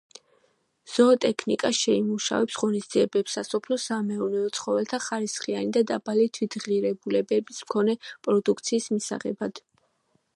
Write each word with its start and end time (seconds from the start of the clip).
ზოოტექნიკა 0.93 1.69
შეიმუშავებს 1.79 2.57
ღონისძიებებს 2.61 3.35
სასოფლო-სამეურნეო 3.37 4.49
ცხოველთა 4.57 5.01
ხარისხიანი 5.09 5.71
და 5.77 5.85
დაბალი 5.95 6.27
თვითღირებულების 6.39 7.63
მქონე 7.69 7.97
პროდუქციის 8.29 8.89
მისაღებად. 8.97 9.67